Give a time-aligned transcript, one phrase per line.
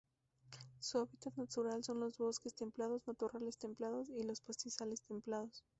[0.79, 5.63] Su hábitat natural son: son los bosques templados, matorrales templados, y los pastizales templados.